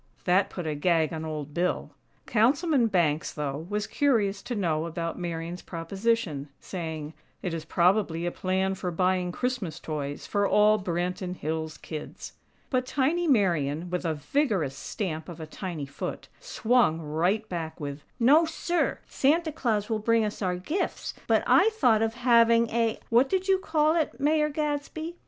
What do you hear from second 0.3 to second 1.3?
put a gag on